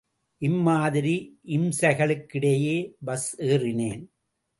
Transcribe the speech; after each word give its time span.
இம்மாதிரி 0.41 1.13
இம்சைகளுக்கிடையே 1.57 2.77
பஸ் 3.05 3.29
ஏறினேன். 3.41 4.01